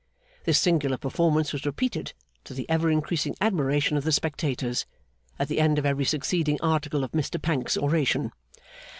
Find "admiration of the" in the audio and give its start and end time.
3.39-4.11